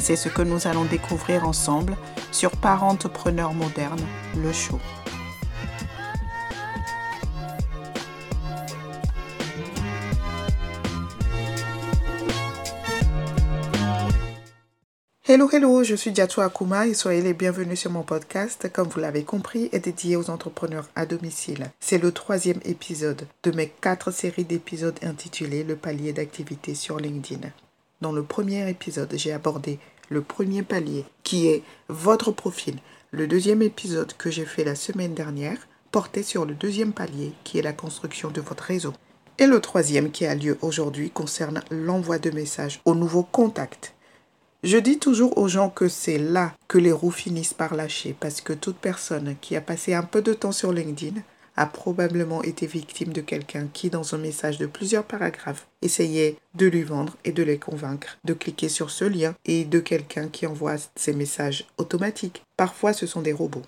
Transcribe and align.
C'est 0.00 0.16
ce 0.16 0.30
que 0.30 0.40
nous 0.40 0.66
allons 0.66 0.86
découvrir 0.86 1.46
ensemble 1.46 1.94
sur 2.32 2.52
Parentepreneur 2.52 3.52
moderne, 3.52 4.00
le 4.34 4.50
show. 4.50 4.80
Hello, 15.28 15.48
hello, 15.52 15.84
je 15.84 15.94
suis 15.94 16.12
Diatou 16.12 16.40
Akuma 16.40 16.86
et 16.86 16.94
soyez 16.94 17.20
les 17.20 17.34
bienvenus 17.34 17.78
sur 17.78 17.90
mon 17.90 18.02
podcast, 18.02 18.68
comme 18.72 18.88
vous 18.88 19.00
l'avez 19.00 19.22
compris, 19.22 19.68
est 19.70 19.80
dédié 19.80 20.16
aux 20.16 20.30
entrepreneurs 20.30 20.88
à 20.96 21.04
domicile. 21.04 21.70
C'est 21.78 21.98
le 21.98 22.10
troisième 22.10 22.58
épisode 22.64 23.28
de 23.42 23.50
mes 23.52 23.68
quatre 23.68 24.10
séries 24.10 24.44
d'épisodes 24.44 24.98
intitulés 25.02 25.62
Le 25.62 25.76
palier 25.76 26.14
d'activité 26.14 26.74
sur 26.74 26.98
LinkedIn. 26.98 27.50
Dans 28.00 28.12
le 28.12 28.22
premier 28.22 28.68
épisode, 28.70 29.12
j'ai 29.14 29.32
abordé 29.32 29.78
le 30.08 30.22
premier 30.22 30.62
palier 30.62 31.04
qui 31.22 31.48
est 31.48 31.62
votre 31.88 32.32
profil. 32.32 32.76
Le 33.10 33.26
deuxième 33.26 33.60
épisode 33.60 34.14
que 34.16 34.30
j'ai 34.30 34.46
fait 34.46 34.64
la 34.64 34.74
semaine 34.74 35.12
dernière 35.12 35.68
portait 35.92 36.22
sur 36.22 36.46
le 36.46 36.54
deuxième 36.54 36.94
palier 36.94 37.32
qui 37.44 37.58
est 37.58 37.62
la 37.62 37.74
construction 37.74 38.30
de 38.30 38.40
votre 38.40 38.64
réseau. 38.64 38.94
Et 39.38 39.46
le 39.46 39.60
troisième 39.60 40.10
qui 40.10 40.24
a 40.24 40.34
lieu 40.34 40.56
aujourd'hui 40.62 41.10
concerne 41.10 41.62
l'envoi 41.70 42.18
de 42.18 42.30
messages 42.30 42.80
aux 42.86 42.94
nouveaux 42.94 43.22
contacts. 43.22 43.94
Je 44.62 44.78
dis 44.78 44.98
toujours 44.98 45.36
aux 45.36 45.48
gens 45.48 45.68
que 45.68 45.88
c'est 45.88 46.18
là 46.18 46.54
que 46.68 46.78
les 46.78 46.92
roues 46.92 47.10
finissent 47.10 47.54
par 47.54 47.74
lâcher 47.74 48.16
parce 48.18 48.40
que 48.40 48.54
toute 48.54 48.76
personne 48.76 49.36
qui 49.42 49.56
a 49.56 49.60
passé 49.60 49.92
un 49.92 50.04
peu 50.04 50.22
de 50.22 50.32
temps 50.32 50.52
sur 50.52 50.72
LinkedIn 50.72 51.20
a 51.60 51.66
probablement 51.66 52.42
été 52.42 52.66
victime 52.66 53.12
de 53.12 53.20
quelqu'un 53.20 53.68
qui, 53.70 53.90
dans 53.90 54.14
un 54.14 54.18
message 54.18 54.56
de 54.56 54.64
plusieurs 54.64 55.04
paragraphes, 55.04 55.66
essayait 55.82 56.36
de 56.54 56.66
lui 56.66 56.82
vendre 56.82 57.18
et 57.26 57.32
de 57.32 57.42
les 57.42 57.58
convaincre 57.58 58.16
de 58.24 58.32
cliquer 58.32 58.70
sur 58.70 58.90
ce 58.90 59.04
lien 59.04 59.34
et 59.44 59.66
de 59.66 59.78
quelqu'un 59.78 60.28
qui 60.28 60.46
envoie 60.46 60.76
ces 60.96 61.12
messages 61.12 61.66
automatiques. 61.76 62.42
Parfois, 62.56 62.94
ce 62.94 63.06
sont 63.06 63.20
des 63.20 63.34
robots. 63.34 63.66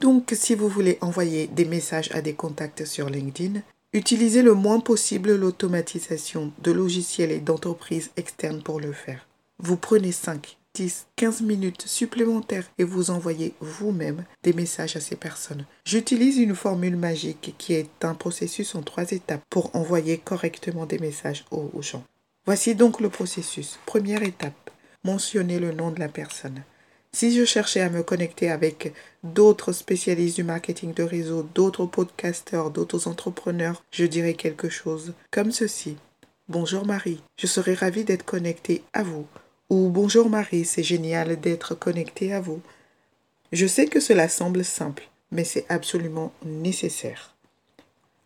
Donc, 0.00 0.32
si 0.36 0.56
vous 0.56 0.68
voulez 0.68 0.98
envoyer 1.00 1.46
des 1.46 1.64
messages 1.64 2.10
à 2.12 2.22
des 2.22 2.34
contacts 2.34 2.84
sur 2.84 3.08
LinkedIn, 3.08 3.60
utilisez 3.92 4.42
le 4.42 4.54
moins 4.54 4.80
possible 4.80 5.36
l'automatisation 5.36 6.52
de 6.64 6.72
logiciels 6.72 7.30
et 7.30 7.38
d'entreprises 7.38 8.10
externes 8.16 8.62
pour 8.62 8.80
le 8.80 8.92
faire. 8.92 9.28
Vous 9.60 9.76
prenez 9.76 10.10
5, 10.10 10.58
10, 10.78 11.08
15 11.16 11.40
minutes 11.40 11.88
supplémentaires 11.88 12.70
et 12.78 12.84
vous 12.84 13.10
envoyez 13.10 13.52
vous-même 13.58 14.24
des 14.44 14.52
messages 14.52 14.94
à 14.94 15.00
ces 15.00 15.16
personnes. 15.16 15.66
J'utilise 15.84 16.38
une 16.38 16.54
formule 16.54 16.96
magique 16.96 17.56
qui 17.58 17.74
est 17.74 18.04
un 18.04 18.14
processus 18.14 18.76
en 18.76 18.82
trois 18.82 19.10
étapes 19.10 19.42
pour 19.50 19.74
envoyer 19.74 20.18
correctement 20.18 20.86
des 20.86 21.00
messages 21.00 21.44
aux 21.50 21.82
gens. 21.82 22.04
Voici 22.46 22.76
donc 22.76 23.00
le 23.00 23.08
processus. 23.08 23.80
Première 23.86 24.22
étape, 24.22 24.70
mentionner 25.02 25.58
le 25.58 25.72
nom 25.72 25.90
de 25.90 25.98
la 25.98 26.08
personne. 26.08 26.62
Si 27.12 27.36
je 27.36 27.44
cherchais 27.44 27.80
à 27.80 27.90
me 27.90 28.04
connecter 28.04 28.48
avec 28.48 28.92
d'autres 29.24 29.72
spécialistes 29.72 30.36
du 30.36 30.44
marketing 30.44 30.94
de 30.94 31.02
réseau, 31.02 31.42
d'autres 31.56 31.86
podcasteurs, 31.86 32.70
d'autres 32.70 33.08
entrepreneurs, 33.08 33.82
je 33.90 34.04
dirais 34.04 34.34
quelque 34.34 34.68
chose 34.68 35.14
comme 35.32 35.50
ceci. 35.50 35.96
Bonjour 36.48 36.86
Marie, 36.86 37.20
je 37.36 37.48
serais 37.48 37.74
ravie 37.74 38.04
d'être 38.04 38.24
connectée 38.24 38.84
à 38.92 39.02
vous 39.02 39.26
ou 39.70 39.90
Bonjour 39.90 40.30
Marie, 40.30 40.64
c'est 40.64 40.82
génial 40.82 41.38
d'être 41.38 41.74
connecté 41.74 42.32
à 42.32 42.40
vous. 42.40 42.60
Je 43.52 43.66
sais 43.66 43.86
que 43.86 44.00
cela 44.00 44.28
semble 44.28 44.64
simple, 44.64 45.08
mais 45.30 45.44
c'est 45.44 45.66
absolument 45.68 46.32
nécessaire. 46.44 47.34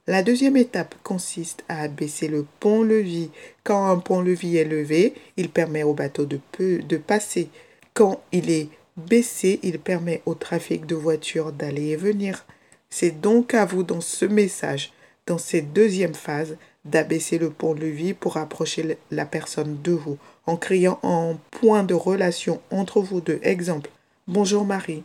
La 0.07 0.23
deuxième 0.23 0.57
étape 0.57 0.95
consiste 1.03 1.65
à 1.69 1.83
abaisser 1.83 2.29
le 2.29 2.47
pont-levis. 2.61 3.31
Quand 3.65 3.87
un 3.87 3.99
pont-levis 3.99 4.57
est 4.57 4.65
levé, 4.65 5.15
il 5.37 5.49
permet 5.49 5.83
au 5.83 5.95
bateau 5.95 6.27
de, 6.27 6.41
de 6.59 6.97
passer. 6.97 7.49
Quand 7.95 8.23
il 8.33 8.51
est 8.51 8.69
baissé, 8.97 9.59
il 9.63 9.79
permet 9.79 10.23
au 10.27 10.35
trafic 10.35 10.87
de 10.87 10.95
voitures 10.95 11.53
d'aller 11.53 11.89
et 11.89 11.97
venir. 11.97 12.45
C'est 12.91 13.21
donc 13.21 13.55
à 13.55 13.65
vous 13.65 13.83
dans 13.83 14.01
ce 14.01 14.25
message, 14.25 14.93
dans 15.27 15.39
cette 15.39 15.73
deuxième 15.73 16.15
phase, 16.15 16.57
d'abaisser 16.85 17.39
le 17.39 17.51
pont-levis 17.51 18.15
pour 18.15 18.37
approcher 18.37 18.99
la 19.11 19.25
personne 19.25 19.81
de 19.83 19.93
vous 19.93 20.19
en 20.47 20.57
créant 20.57 20.99
un 21.03 21.39
point 21.51 21.85
de 21.85 21.95
relation 21.95 22.61
entre 22.71 23.01
vous 23.01 23.21
deux. 23.21 23.41
Exemple, 23.43 23.91
bonjour 24.27 24.65
Marie, 24.65 25.05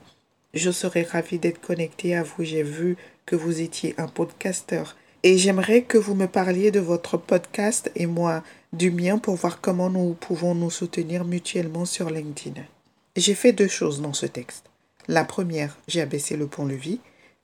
je 0.53 0.71
serais 0.71 1.03
ravie 1.03 1.39
d'être 1.39 1.61
connectée 1.61 2.15
à 2.15 2.23
vous. 2.23 2.43
J'ai 2.43 2.63
vu 2.63 2.97
que 3.25 3.35
vous 3.35 3.61
étiez 3.61 3.93
un 3.97 4.07
podcasteur 4.07 4.95
et 5.23 5.37
j'aimerais 5.37 5.83
que 5.83 5.97
vous 5.97 6.15
me 6.15 6.27
parliez 6.27 6.71
de 6.71 6.79
votre 6.79 7.17
podcast 7.17 7.91
et 7.95 8.05
moi 8.05 8.43
du 8.73 8.91
mien 8.91 9.17
pour 9.17 9.35
voir 9.35 9.61
comment 9.61 9.89
nous 9.89 10.13
pouvons 10.13 10.55
nous 10.55 10.71
soutenir 10.71 11.25
mutuellement 11.25 11.85
sur 11.85 12.09
LinkedIn. 12.09 12.61
J'ai 13.15 13.35
fait 13.35 13.53
deux 13.53 13.67
choses 13.67 14.01
dans 14.01 14.13
ce 14.13 14.25
texte. 14.25 14.65
La 15.07 15.23
première, 15.23 15.77
j'ai 15.87 16.01
abaissé 16.01 16.35
le 16.35 16.47
pont-levis. 16.47 16.99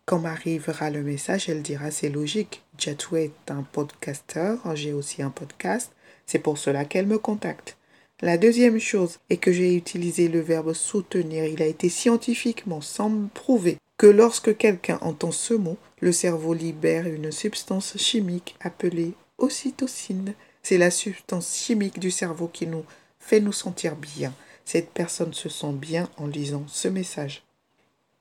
Quand 0.06 0.20
Marie 0.20 0.58
verra 0.58 0.90
le 0.90 1.02
message, 1.02 1.48
elle 1.48 1.62
dira 1.62 1.90
c'est 1.90 2.10
logique. 2.10 2.62
Jatou 2.78 3.16
est 3.16 3.32
un 3.48 3.64
podcasteur, 3.64 4.60
j'ai 4.76 4.92
aussi 4.92 5.22
un 5.22 5.30
podcast. 5.30 5.94
C'est 6.26 6.40
pour 6.40 6.58
cela 6.58 6.84
qu'elle 6.84 7.08
me 7.08 7.18
contacte. 7.18 7.78
La 8.20 8.38
deuxième 8.38 8.80
chose 8.80 9.20
est 9.30 9.38
que 9.38 9.54
j'ai 9.54 9.76
utilisé 9.76 10.28
le 10.28 10.42
verbe 10.42 10.74
soutenir. 10.74 11.46
Il 11.46 11.62
a 11.62 11.68
été 11.68 11.88
scientifiquement 11.88 12.82
semble 12.82 13.30
prouvé 13.30 13.78
que 13.98 14.08
lorsque 14.08 14.58
quelqu'un 14.58 14.98
entend 15.02 15.32
ce 15.32 15.54
mot, 15.54 15.78
le 16.02 16.12
cerveau 16.12 16.54
libère 16.54 17.08
une 17.08 17.32
substance 17.32 17.98
chimique 17.98 18.56
appelée 18.60 19.14
ocytocine. 19.38 20.34
C'est 20.64 20.78
la 20.78 20.92
substance 20.92 21.56
chimique 21.56 22.00
du 22.00 22.12
cerveau 22.12 22.50
qui 22.50 22.68
nous 22.68 22.84
fait 23.20 23.40
nous 23.40 23.54
sentir 23.54 23.96
bien. 23.96 24.34
Cette 24.66 24.90
personne 24.90 25.34
se 25.34 25.48
sent 25.48 25.74
bien 25.74 26.10
en 26.18 26.28
lisant 26.28 26.66
ce 26.68 26.90
message. 26.90 27.44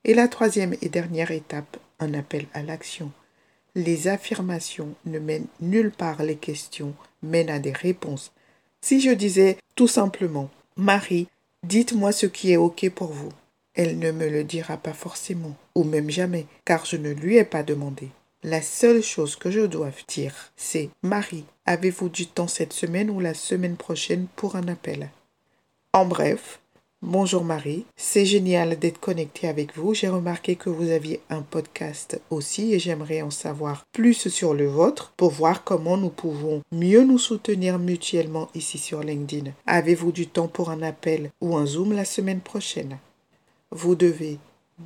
Et 0.04 0.14
la 0.14 0.26
troisième 0.28 0.74
et 0.82 0.88
dernière 0.88 1.30
étape, 1.30 1.76
un 2.00 2.14
appel 2.14 2.46
à 2.54 2.62
l'action. 2.62 3.12
Les 3.74 4.08
affirmations 4.08 4.94
ne 5.06 5.18
mènent 5.18 5.46
nulle 5.60 5.92
part 5.92 6.22
les 6.22 6.36
questions, 6.36 6.94
mènent 7.22 7.50
à 7.50 7.58
des 7.58 7.72
réponses. 7.72 8.32
Si 8.80 9.00
je 9.00 9.10
disais 9.10 9.58
tout 9.76 9.88
simplement, 9.88 10.50
Marie, 10.76 11.28
dites-moi 11.62 12.10
ce 12.12 12.26
qui 12.26 12.52
est 12.52 12.56
OK 12.56 12.88
pour 12.90 13.12
vous, 13.12 13.30
elle 13.74 13.98
ne 13.98 14.10
me 14.10 14.28
le 14.28 14.44
dira 14.44 14.76
pas 14.76 14.92
forcément, 14.92 15.56
ou 15.74 15.84
même 15.84 16.10
jamais, 16.10 16.46
car 16.64 16.84
je 16.84 16.96
ne 16.96 17.10
lui 17.10 17.36
ai 17.36 17.44
pas 17.44 17.62
demandé. 17.62 18.08
La 18.42 18.60
seule 18.60 19.02
chose 19.02 19.36
que 19.36 19.52
je 19.52 19.60
dois 19.60 19.92
dire, 20.08 20.34
c'est 20.56 20.90
Marie, 21.02 21.44
avez-vous 21.64 22.08
du 22.08 22.26
temps 22.26 22.48
cette 22.48 22.72
semaine 22.72 23.08
ou 23.08 23.20
la 23.20 23.34
semaine 23.34 23.76
prochaine 23.76 24.26
pour 24.34 24.56
un 24.56 24.66
appel? 24.66 25.10
En 25.92 26.06
bref, 26.06 26.60
Bonjour 27.04 27.42
Marie, 27.42 27.84
c'est 27.96 28.24
génial 28.24 28.78
d'être 28.78 29.00
connecté 29.00 29.48
avec 29.48 29.76
vous. 29.76 29.92
J'ai 29.92 30.08
remarqué 30.08 30.54
que 30.54 30.70
vous 30.70 30.90
aviez 30.90 31.20
un 31.30 31.42
podcast 31.42 32.20
aussi 32.30 32.72
et 32.72 32.78
j'aimerais 32.78 33.22
en 33.22 33.30
savoir 33.30 33.82
plus 33.90 34.28
sur 34.28 34.54
le 34.54 34.68
vôtre 34.68 35.12
pour 35.16 35.32
voir 35.32 35.64
comment 35.64 35.96
nous 35.96 36.10
pouvons 36.10 36.62
mieux 36.70 37.02
nous 37.02 37.18
soutenir 37.18 37.80
mutuellement 37.80 38.50
ici 38.54 38.78
sur 38.78 39.02
LinkedIn. 39.02 39.50
Avez-vous 39.66 40.12
du 40.12 40.28
temps 40.28 40.46
pour 40.46 40.70
un 40.70 40.80
appel 40.80 41.32
ou 41.40 41.56
un 41.56 41.66
Zoom 41.66 41.92
la 41.92 42.04
semaine 42.04 42.40
prochaine? 42.40 42.98
Vous 43.72 43.96
devez 43.96 44.38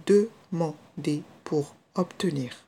demander 0.06 1.22
pour 1.44 1.74
obtenir. 1.96 2.64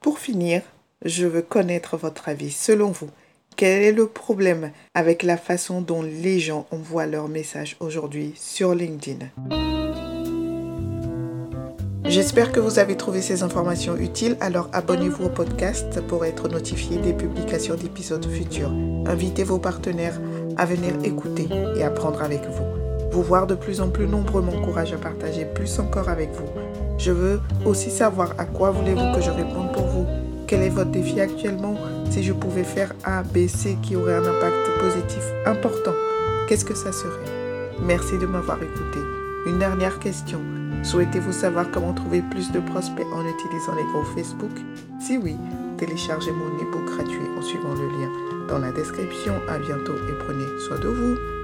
Pour 0.00 0.18
finir, 0.18 0.60
je 1.02 1.26
veux 1.26 1.40
connaître 1.40 1.96
votre 1.96 2.28
avis 2.28 2.50
selon 2.50 2.90
vous. 2.90 3.08
Quel 3.56 3.80
est 3.80 3.92
le 3.92 4.06
problème 4.06 4.70
avec 4.94 5.22
la 5.22 5.38
façon 5.38 5.80
dont 5.80 6.02
les 6.02 6.40
gens 6.40 6.66
envoient 6.70 7.06
leurs 7.06 7.28
messages 7.28 7.76
aujourd'hui 7.80 8.34
sur 8.36 8.74
LinkedIn? 8.74 9.28
J'espère 12.04 12.52
que 12.52 12.60
vous 12.60 12.78
avez 12.78 12.98
trouvé 12.98 13.22
ces 13.22 13.42
informations 13.42 13.96
utiles, 13.96 14.36
alors 14.40 14.68
abonnez-vous 14.74 15.24
au 15.24 15.28
podcast 15.30 16.02
pour 16.02 16.26
être 16.26 16.48
notifié 16.48 16.98
des 16.98 17.14
publications 17.14 17.76
d'épisodes 17.76 18.26
futurs. 18.26 18.74
Invitez 19.06 19.44
vos 19.44 19.58
partenaires 19.58 20.20
à 20.58 20.66
venir 20.66 20.92
écouter 21.02 21.48
et 21.76 21.82
apprendre 21.82 22.22
avec 22.22 22.42
vous. 22.42 23.10
Vous 23.10 23.22
voir 23.22 23.46
de 23.46 23.54
plus 23.54 23.80
en 23.80 23.88
plus 23.88 24.06
nombreux 24.06 24.42
m'encourage 24.42 24.92
à 24.92 24.98
partager 24.98 25.46
plus 25.46 25.78
encore 25.78 26.10
avec 26.10 26.30
vous. 26.32 26.50
Je 26.98 27.10
veux 27.10 27.40
aussi 27.64 27.90
savoir 27.90 28.34
à 28.36 28.44
quoi 28.44 28.70
voulez-vous 28.70 29.14
que 29.14 29.22
je 29.22 29.30
réponde 29.30 29.72
pour 29.72 29.86
vous 29.86 30.25
quel 30.46 30.62
est 30.62 30.70
votre 30.70 30.90
défi 30.90 31.20
actuellement 31.20 31.76
Si 32.10 32.22
je 32.22 32.32
pouvais 32.32 32.64
faire 32.64 32.92
A, 33.04 33.22
B, 33.22 33.46
C 33.46 33.76
qui 33.82 33.96
aurait 33.96 34.14
un 34.14 34.24
impact 34.24 34.78
positif 34.80 35.22
important, 35.44 35.94
qu'est-ce 36.48 36.64
que 36.64 36.74
ça 36.74 36.92
serait? 36.92 37.32
Merci 37.82 38.18
de 38.18 38.26
m'avoir 38.26 38.62
écouté. 38.62 38.98
Une 39.46 39.58
dernière 39.58 39.98
question. 39.98 40.40
Souhaitez-vous 40.82 41.32
savoir 41.32 41.70
comment 41.70 41.92
trouver 41.92 42.22
plus 42.30 42.50
de 42.52 42.60
prospects 42.60 43.06
en 43.12 43.22
utilisant 43.22 43.74
les 43.76 43.84
groupes 43.92 44.06
Facebook? 44.14 44.56
Si 45.00 45.18
oui, 45.18 45.36
téléchargez 45.78 46.32
mon 46.32 46.58
ebook 46.58 46.84
gratuit 46.86 47.28
en 47.36 47.42
suivant 47.42 47.74
le 47.74 47.88
lien 47.88 48.10
dans 48.48 48.58
la 48.58 48.72
description. 48.72 49.34
À 49.48 49.58
bientôt 49.58 49.94
et 49.94 50.24
prenez 50.24 50.46
soin 50.66 50.78
de 50.78 50.88
vous. 50.88 51.35